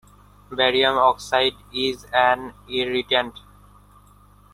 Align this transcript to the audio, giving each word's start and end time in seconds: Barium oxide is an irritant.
Barium 0.51 0.97
oxide 0.97 1.53
is 1.71 2.07
an 2.11 2.55
irritant. 2.67 3.39